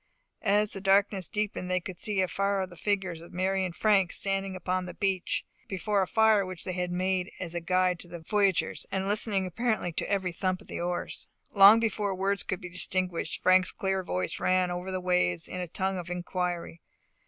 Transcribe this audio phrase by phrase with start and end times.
[0.41, 4.11] As the darkness deepened they could see afar off the figures of Mary and Frank
[4.11, 8.07] standing upon the beach, before a fire which they had made as a guide to
[8.07, 11.27] the voyagers, and listening apparently to every thump of the oars.
[11.51, 15.67] Long before words could be distinguished, Frank's clear voice rang over the waters in a
[15.67, 16.81] tone of inquiry.